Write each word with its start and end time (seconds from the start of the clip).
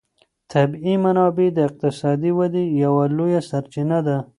طبیعي 0.51 0.95
منابع 1.05 1.47
د 1.55 1.59
اقتصادي 1.69 2.31
ودې 2.37 2.63
یوه 2.83 3.03
لویه 3.17 3.41
سرچینه 3.49 3.99
ده. 4.07 4.17